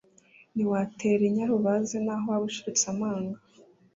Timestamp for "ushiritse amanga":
2.49-3.37